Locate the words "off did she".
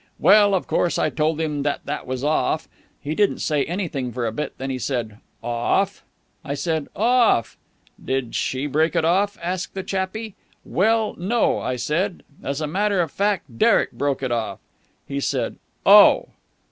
6.95-8.65